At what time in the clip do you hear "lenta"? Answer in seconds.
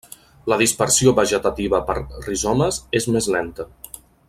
3.37-3.69